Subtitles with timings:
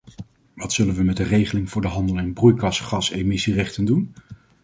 [0.53, 4.13] Wat zullen we met de regeling voor de handel in broeikasgasemissierechten doen?